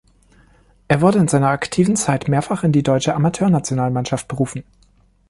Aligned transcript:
Er 0.87 0.99
wurde 1.01 1.19
in 1.19 1.27
seiner 1.27 1.49
aktiven 1.49 1.95
Zeit 1.95 2.27
mehrfach 2.27 2.63
in 2.63 2.71
die 2.71 2.81
Deutsche 2.81 3.13
Amateur-Nationalmannschaft 3.13 4.27
berufen. 4.27 4.63